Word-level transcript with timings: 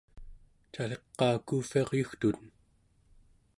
cali-qaa 0.73 1.35
kuuvviaryugtuten? 1.47 2.43